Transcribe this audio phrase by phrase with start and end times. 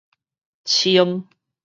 [0.71, 1.27] 清